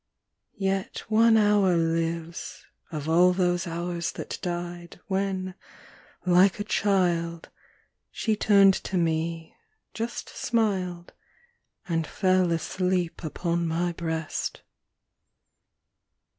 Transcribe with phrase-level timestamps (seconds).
[0.57, 5.53] Yet one hour lives, of all those hours that died, When,
[6.25, 7.51] like a child,
[8.09, 9.55] She turned to me,
[9.93, 11.13] just smiled,
[11.87, 14.63] And fell asleep upon mv breast.